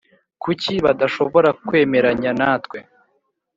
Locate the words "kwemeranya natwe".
1.67-2.77